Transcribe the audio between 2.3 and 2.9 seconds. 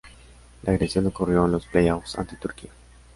Turquía.